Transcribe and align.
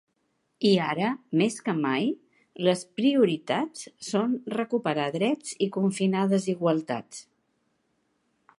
I 0.67 0.69
ara, 0.83 1.09
‘més 1.41 1.57
que 1.65 1.75
mai’, 1.81 2.07
les 2.67 2.81
‘prioritats’ 3.01 3.85
són 4.07 4.33
‘recuperar 4.55 5.07
drets 5.19 5.55
i 5.67 5.71
confinar 5.79 6.27
desigualtats’. 6.35 7.21